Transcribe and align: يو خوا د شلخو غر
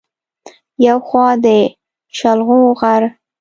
يو 0.85 0.97
خوا 1.07 1.27
د 1.45 1.47
شلخو 2.17 2.59
غر 2.79 3.03